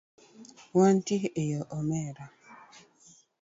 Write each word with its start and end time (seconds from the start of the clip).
Wantie 0.77 1.27
eyo 1.43 1.61
omera. 1.77 2.25